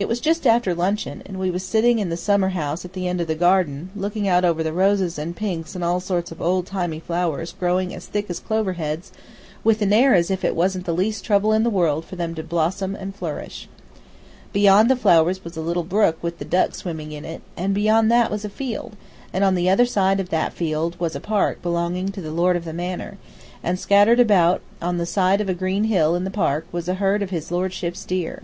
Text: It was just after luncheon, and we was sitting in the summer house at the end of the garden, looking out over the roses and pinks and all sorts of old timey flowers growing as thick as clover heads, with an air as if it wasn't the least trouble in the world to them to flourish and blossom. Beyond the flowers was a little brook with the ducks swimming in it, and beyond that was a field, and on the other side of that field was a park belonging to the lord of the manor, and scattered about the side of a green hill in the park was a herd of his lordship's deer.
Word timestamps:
It 0.00 0.08
was 0.08 0.18
just 0.18 0.48
after 0.48 0.74
luncheon, 0.74 1.22
and 1.24 1.38
we 1.38 1.48
was 1.48 1.62
sitting 1.62 2.00
in 2.00 2.08
the 2.08 2.16
summer 2.16 2.48
house 2.48 2.84
at 2.84 2.92
the 2.92 3.06
end 3.06 3.20
of 3.20 3.28
the 3.28 3.36
garden, 3.36 3.90
looking 3.94 4.26
out 4.26 4.44
over 4.44 4.64
the 4.64 4.72
roses 4.72 5.16
and 5.16 5.36
pinks 5.36 5.76
and 5.76 5.84
all 5.84 6.00
sorts 6.00 6.32
of 6.32 6.42
old 6.42 6.66
timey 6.66 6.98
flowers 6.98 7.52
growing 7.52 7.94
as 7.94 8.04
thick 8.06 8.28
as 8.28 8.40
clover 8.40 8.72
heads, 8.72 9.12
with 9.62 9.80
an 9.80 9.92
air 9.92 10.12
as 10.12 10.28
if 10.28 10.44
it 10.44 10.56
wasn't 10.56 10.86
the 10.86 10.92
least 10.92 11.24
trouble 11.24 11.52
in 11.52 11.62
the 11.62 11.70
world 11.70 12.08
to 12.08 12.16
them 12.16 12.34
to 12.34 12.42
flourish 12.42 12.82
and 13.00 13.14
blossom. 13.16 13.70
Beyond 14.52 14.90
the 14.90 14.96
flowers 14.96 15.44
was 15.44 15.56
a 15.56 15.60
little 15.62 15.84
brook 15.84 16.18
with 16.20 16.38
the 16.40 16.44
ducks 16.44 16.78
swimming 16.78 17.12
in 17.12 17.24
it, 17.24 17.40
and 17.56 17.72
beyond 17.74 18.10
that 18.10 18.32
was 18.32 18.44
a 18.44 18.48
field, 18.48 18.96
and 19.32 19.44
on 19.44 19.54
the 19.54 19.70
other 19.70 19.86
side 19.86 20.18
of 20.18 20.30
that 20.30 20.52
field 20.52 20.98
was 20.98 21.14
a 21.14 21.20
park 21.20 21.62
belonging 21.62 22.08
to 22.08 22.20
the 22.20 22.32
lord 22.32 22.56
of 22.56 22.64
the 22.64 22.72
manor, 22.72 23.18
and 23.62 23.78
scattered 23.78 24.18
about 24.18 24.62
the 24.80 25.06
side 25.06 25.40
of 25.40 25.48
a 25.48 25.54
green 25.54 25.84
hill 25.84 26.16
in 26.16 26.24
the 26.24 26.30
park 26.32 26.66
was 26.72 26.88
a 26.88 26.94
herd 26.94 27.22
of 27.22 27.30
his 27.30 27.52
lordship's 27.52 28.04
deer. 28.04 28.42